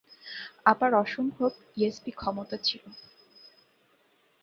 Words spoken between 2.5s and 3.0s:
ছিল।